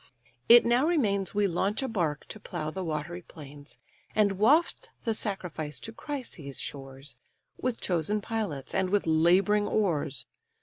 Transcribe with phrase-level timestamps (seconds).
[0.49, 3.77] —It now remains We launch a bark to plough the watery plains,
[4.15, 7.17] And waft the sacrifice to Chrysa's shores,
[7.59, 10.25] With chosen pilots, and with labouring oars.